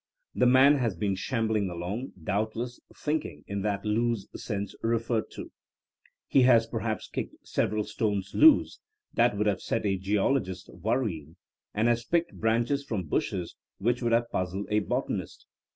[0.33, 5.51] The man has been shambling along, doubtless thinking" in that loose sense re ferred to*
[6.27, 8.79] He has perhaps kicked several stones loose
[9.13, 11.35] that would have set a geologist worrying,
[11.75, 15.45] and has picked braaches from bushes which would have puzzled a botanist.